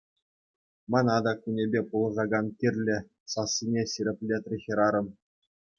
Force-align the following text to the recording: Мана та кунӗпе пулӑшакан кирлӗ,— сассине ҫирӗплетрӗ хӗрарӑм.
Мана 0.91 1.17
та 1.25 1.33
кунӗпе 1.41 1.81
пулӑшакан 1.89 2.45
кирлӗ,— 2.59 2.97
сассине 3.33 3.83
ҫирӗплетрӗ 3.91 4.57
хӗрарӑм. 4.65 5.07